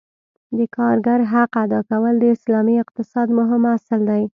د 0.57 0.59
کارګر 0.75 1.19
حق 1.31 1.51
ادا 1.65 1.81
کول 1.89 2.13
د 2.21 2.25
اسلامي 2.35 2.75
اقتصاد 2.83 3.27
مهم 3.39 3.63
اصل 3.77 3.99
دی. 4.09 4.23